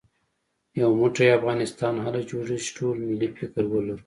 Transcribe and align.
يو 0.81 0.89
موټی 0.99 1.27
افغانستان 1.39 1.93
هله 2.05 2.21
جوړېږي 2.31 2.61
چې 2.67 2.71
ټول 2.77 2.95
ملي 3.09 3.29
فکر 3.37 3.63
ولرو 3.69 3.97